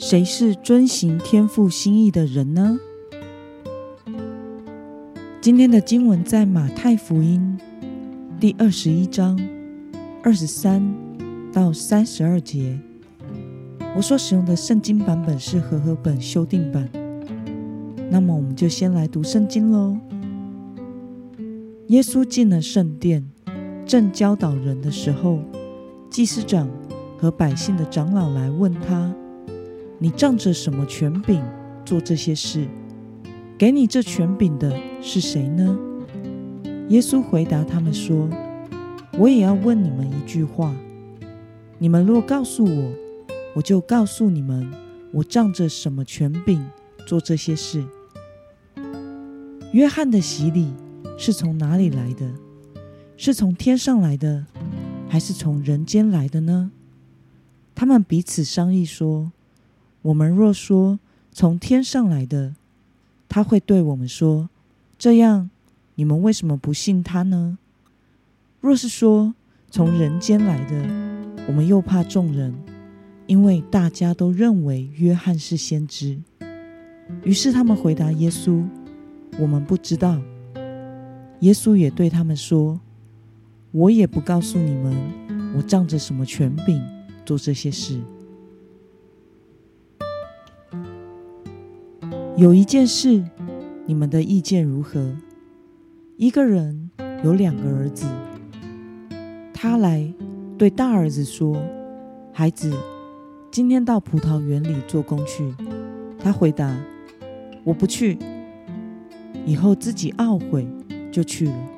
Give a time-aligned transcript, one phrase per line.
[0.00, 2.80] 谁是遵行天父心意的人呢？
[5.42, 7.60] 今天的经文在马太福音
[8.40, 9.38] 第二十一章
[10.22, 10.82] 二十三
[11.52, 12.80] 到三十二节。
[13.94, 16.88] 我所使用的圣经版本是和合本修订版。
[18.10, 19.98] 那么，我们就先来读圣经喽。
[21.88, 23.28] 耶稣进了圣殿，
[23.84, 25.40] 正教导人的时候，
[26.08, 26.66] 祭司长
[27.18, 29.14] 和百姓的长老来问他
[30.02, 31.40] ：“你仗着什么权柄
[31.84, 32.66] 做这些事？
[33.58, 35.78] 给你这权柄的是谁呢？”
[36.88, 38.28] 耶稣回答他们说
[39.18, 40.74] ：“我也要问你们一句话，
[41.78, 42.92] 你们若告诉我，
[43.54, 44.72] 我就告诉你们，
[45.12, 46.66] 我仗着什么权柄
[47.06, 47.84] 做这些事。”
[49.72, 50.72] 约翰的洗礼
[51.18, 52.26] 是从哪里来的？
[53.16, 54.46] 是从天上来的，
[55.06, 56.72] 还是从人间来的呢？
[57.74, 59.30] 他们彼此商议说
[60.02, 60.98] ：“我们若说
[61.32, 62.54] 从天上来的，
[63.28, 64.48] 他会对我们说：
[64.98, 65.50] 这样，
[65.94, 67.58] 你们为什么不信他呢？
[68.60, 69.34] 若是说
[69.70, 72.54] 从人间来的，我们又怕众人，
[73.26, 76.18] 因为大家都认为约翰是先知。
[77.24, 78.64] 于是他们回答耶稣。”
[79.38, 80.20] 我们不知道。
[81.38, 82.78] 耶稣也对他们说
[83.70, 84.94] ：“我也不告诉你们，
[85.56, 86.82] 我仗着什么权柄
[87.24, 87.98] 做这些事。
[92.40, 93.22] 有一件事，
[93.84, 95.14] 你们的意见如何？
[96.16, 96.90] 一个人
[97.22, 98.06] 有两个儿子，
[99.52, 100.10] 他来
[100.56, 101.62] 对大儿子说
[102.32, 102.72] ：‘孩子，
[103.50, 105.54] 今天到葡萄园里做工去。’
[106.18, 106.74] 他回答
[107.62, 108.16] ：‘我不去。’
[109.44, 110.66] 以后自己懊悔，
[111.12, 111.68] 就去了。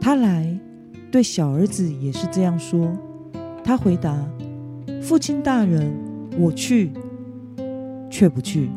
[0.00, 0.58] 他来
[1.12, 2.92] 对小儿子也是这样说。
[3.62, 4.18] 他回答
[5.00, 5.94] ：“父亲大人，
[6.36, 6.90] 我去，
[8.10, 8.68] 却不去。”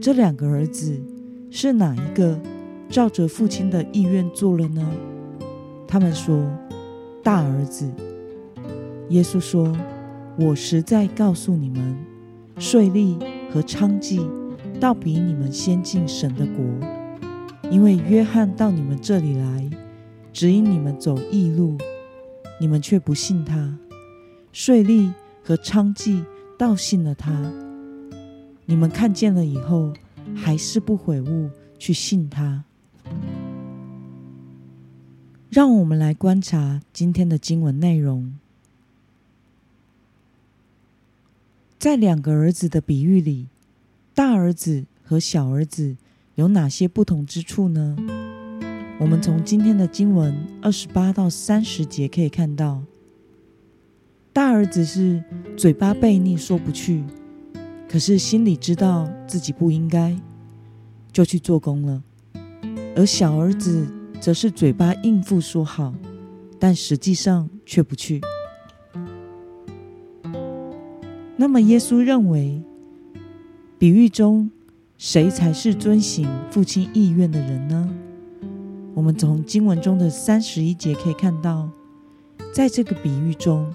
[0.00, 1.00] 这两个儿子
[1.50, 2.38] 是哪一个
[2.88, 4.88] 照着父亲的意愿做了呢？
[5.86, 6.46] 他们说
[7.22, 7.90] ：“大儿子。”
[9.10, 9.76] 耶稣说
[10.38, 11.96] ：“我实在告诉你们，
[12.58, 13.18] 税吏
[13.50, 14.26] 和娼妓。”
[14.80, 16.64] 倒比你们先进神的国，
[17.68, 19.68] 因为约翰到你们这里来，
[20.32, 21.76] 指引你们走义路，
[22.60, 23.76] 你们却不信他；
[24.52, 25.10] 税吏
[25.42, 26.22] 和娼妓
[26.56, 27.32] 倒信了他，
[28.70, 29.94] 你们看见了以后，
[30.36, 31.48] 还是不悔悟
[31.78, 32.64] 去信他。
[35.48, 38.34] 让我们来观察今天的经文内容，
[41.78, 43.46] 在两个儿子的比喻里。
[44.14, 45.96] 大儿子和小儿子
[46.34, 47.96] 有哪些不同之处呢？
[49.00, 52.82] 我们从今天的经文二十八到三十节可以看到，
[54.30, 55.24] 大儿子是
[55.56, 57.02] 嘴巴悖逆说不去，
[57.88, 60.14] 可是心里知道自己不应该，
[61.10, 62.02] 就去做工了；
[62.94, 63.86] 而小儿子
[64.20, 65.94] 则是嘴巴应付说好，
[66.58, 68.20] 但实际上却不去。
[71.36, 72.62] 那么耶稣认为，
[73.78, 74.50] 比喻中，
[74.98, 77.88] 谁才是遵行父亲意愿的人呢？
[78.94, 81.70] 我们从经文中的三十一节可以看到，
[82.52, 83.72] 在这个比喻中，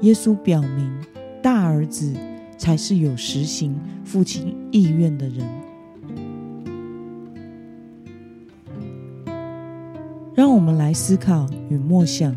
[0.00, 0.90] 耶稣表明
[1.42, 2.14] 大儿子
[2.60, 5.48] 才是有实行父亲意愿的人。
[10.34, 12.36] 让我们来思考与默想，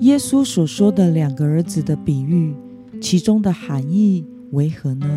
[0.00, 2.54] 耶稣所说的两个儿子的比喻，
[3.00, 5.08] 其中的含义为何呢？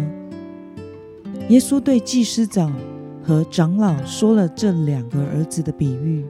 [1.50, 2.74] 耶稣对祭司长
[3.22, 6.24] 和长老说了这两个儿子的比喻，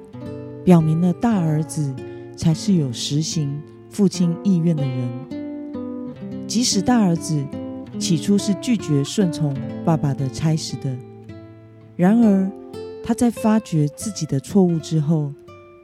[0.66, 1.94] 表明了大儿子
[2.36, 5.41] 才是有实行父亲意愿的人。
[6.52, 7.48] 即使大儿子
[7.98, 9.56] 起初是拒绝顺从
[9.86, 10.98] 爸爸的差使的，
[11.96, 12.52] 然而
[13.02, 15.32] 他在发觉自己的错误之后，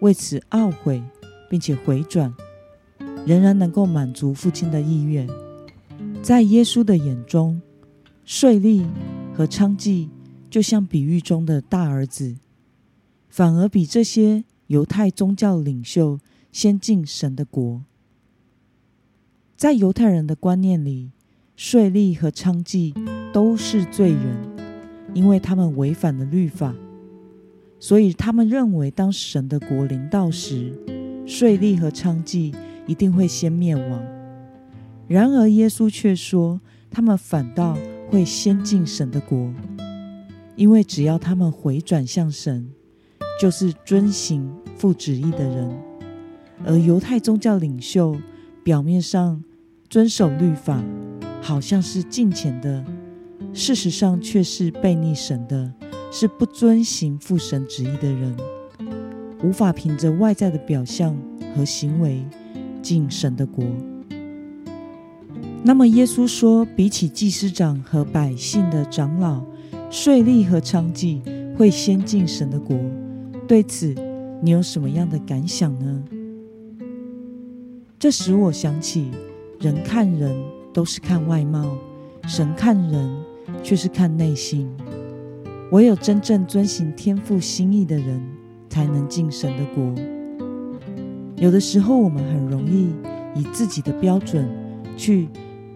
[0.02, 1.02] 为此懊悔，
[1.50, 2.36] 并且回转，
[3.26, 5.26] 仍然能够满足父亲的意愿。
[6.22, 7.62] 在耶稣的眼中，
[8.26, 8.86] 税吏。
[9.34, 10.10] 和娼妓
[10.50, 12.36] 就像比喻中的大儿子，
[13.30, 16.20] 反而比这些犹太宗教领袖
[16.52, 17.84] 先进神的国。
[19.58, 21.10] 在犹太人的观念里，
[21.56, 22.94] 税吏和娼妓
[23.34, 24.38] 都是罪人，
[25.16, 26.76] 因为他们违反了律法，
[27.80, 30.72] 所以他们认为，当神的国临到时，
[31.26, 32.54] 税吏和娼妓
[32.86, 34.00] 一定会先灭亡。
[35.08, 36.62] 然而，耶稣却说，
[36.92, 37.76] 他们反倒
[38.12, 39.52] 会先进神的国，
[40.56, 42.70] 因为只要他们回转向神，
[43.42, 45.76] 就是遵行父旨意的人。
[46.64, 48.16] 而犹太宗教领袖
[48.64, 49.44] 表面上
[49.90, 50.84] 遵守律法。
[51.40, 52.84] 好像是敬虔的，
[53.54, 55.72] 事实上却是悖逆神的，
[56.12, 58.36] 是不遵行父神旨意的人，
[59.44, 61.16] 无法凭着外在的表象
[61.56, 62.26] 和行为
[62.82, 63.64] 进神的国。
[65.64, 69.46] 那么耶稣说，比起祭司长和百姓的长老，
[69.90, 71.22] 税吏和娼妓
[71.56, 72.78] 会先进神的国。
[73.48, 73.96] 对此，
[74.42, 76.04] 你有什么样的感想呢？
[77.98, 79.12] 这使我想起，
[79.60, 80.36] 人看人。
[80.74, 81.76] 都是看外貌，
[82.28, 83.10] 神看人
[83.64, 84.72] 却是看内心。
[85.72, 88.24] 唯有真正遵行天父心意的人，
[88.70, 89.96] 才能进神的国。
[91.36, 92.94] 有的时候，我们很容易
[93.34, 94.48] 以自己的标准
[94.96, 95.30] 去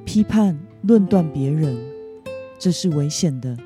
[0.06, 1.76] 批判、论断别人，
[2.60, 3.58] 这是危险的。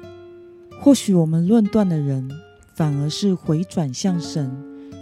[0.79, 2.31] 或许我们论断的人，
[2.77, 4.49] 反而是回转向神、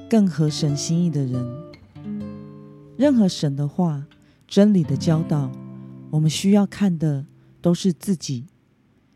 [0.09, 1.45] 更合神心意的人。
[2.97, 4.03] 任何神的话、
[4.53, 5.51] 真理的教导。
[6.11, 7.25] 我们需要看的
[7.59, 8.45] 都是自己，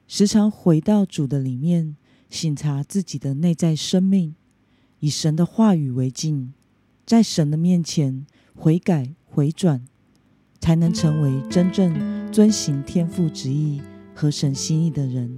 [0.07, 1.95] 时常回到主的里面，
[2.28, 4.34] 省察自己的内在生命，
[4.98, 6.54] 以神的话语为镜，
[7.06, 8.25] 在神的面前
[8.56, 9.86] 悔改回转，
[10.60, 13.80] 才能成为真正遵行天父旨意
[14.16, 15.38] 和神心意的人。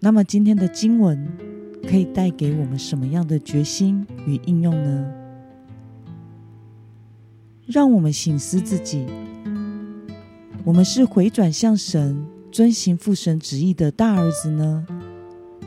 [0.00, 1.30] 那么今天的经文
[1.88, 5.21] 可以带给我们什么样的决心与应用呢？
[7.72, 9.06] 让我们省思自己。
[10.62, 14.86] 我们是回转向神、遵行父神旨意的大儿子呢，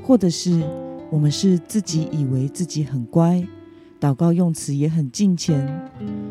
[0.03, 0.63] 或者是
[1.09, 3.43] 我们是自己以为自己很乖，
[3.99, 5.67] 祷告用词也很敬虔，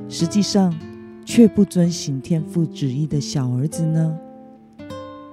[0.09, 0.73] 实际上
[1.25, 4.17] 却不遵行天父旨意的小儿子呢？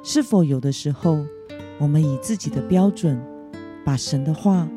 [0.04, 1.24] 是否有的时候，
[1.78, 3.22] 我们以自己的标准，
[3.86, 4.68] 把神的话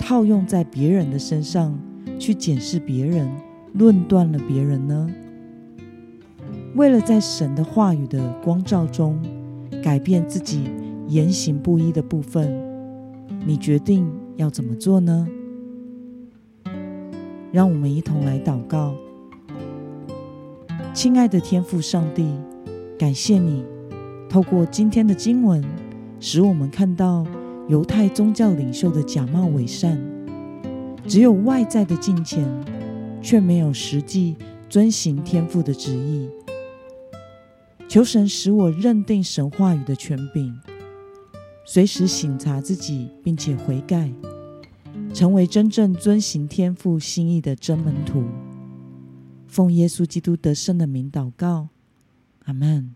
[0.00, 1.78] 套用在别人的身上，
[2.18, 3.30] 去检视别人、
[3.74, 5.10] 论断了别人呢？
[6.74, 9.18] 为了在神的话语的光照中
[9.82, 10.64] 改变自己
[11.08, 12.50] 言行不一的部分，
[13.46, 15.26] 你决定要怎么做呢？
[17.50, 18.94] 让我们一同来祷告。
[20.94, 22.26] 亲爱的天父上帝，
[22.98, 23.64] 感谢你
[24.28, 25.62] 透过今天的经文，
[26.20, 27.26] 使我们看到
[27.68, 29.98] 犹太宗教领袖的假冒伪善，
[31.06, 32.46] 只有外在的敬虔，
[33.22, 34.36] 却没有实际
[34.68, 36.28] 遵行天父的旨意。
[37.88, 40.58] 求神使我认定神话语的权柄，
[41.64, 44.10] 随时省察自己，并且回改，
[45.14, 48.24] 成为真正遵行天父心意的真门徒。
[49.46, 51.68] 奉耶稣基督得胜的名祷告，
[52.44, 52.94] 阿门。